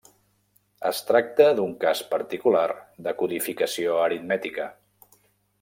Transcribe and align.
Es 0.89 1.01
tracta 1.09 1.47
d'un 1.59 1.75
cas 1.83 2.01
particular 2.15 2.65
de 3.09 3.15
codificació 3.23 4.03
aritmètica. 4.07 4.71